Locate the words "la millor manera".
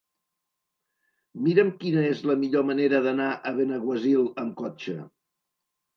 2.29-3.03